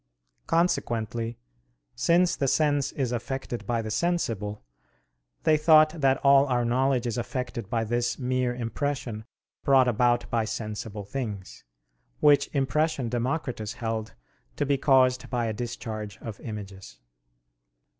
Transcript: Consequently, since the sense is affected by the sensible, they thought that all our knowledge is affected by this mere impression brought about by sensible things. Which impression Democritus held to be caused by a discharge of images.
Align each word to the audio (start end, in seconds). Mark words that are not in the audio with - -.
Consequently, 0.47 1.37
since 1.95 2.35
the 2.35 2.47
sense 2.47 2.91
is 2.93 3.11
affected 3.11 3.67
by 3.67 3.83
the 3.83 3.91
sensible, 3.91 4.63
they 5.43 5.57
thought 5.57 5.91
that 6.01 6.17
all 6.25 6.47
our 6.47 6.65
knowledge 6.65 7.05
is 7.05 7.19
affected 7.19 7.69
by 7.69 7.83
this 7.83 8.17
mere 8.17 8.51
impression 8.55 9.25
brought 9.63 9.87
about 9.87 10.27
by 10.31 10.43
sensible 10.43 11.05
things. 11.05 11.65
Which 12.19 12.49
impression 12.51 13.09
Democritus 13.09 13.73
held 13.73 14.15
to 14.55 14.65
be 14.65 14.75
caused 14.79 15.29
by 15.29 15.45
a 15.45 15.53
discharge 15.53 16.17
of 16.17 16.39
images. 16.39 16.97